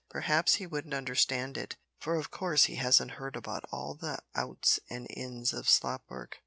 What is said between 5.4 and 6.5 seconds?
of slop work."